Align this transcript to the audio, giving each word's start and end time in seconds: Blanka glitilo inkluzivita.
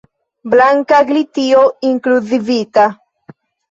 Blanka 0.53 1.03
glitilo 1.11 1.63
inkluzivita. 1.93 2.93